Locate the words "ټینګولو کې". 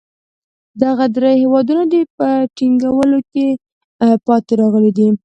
2.57-3.47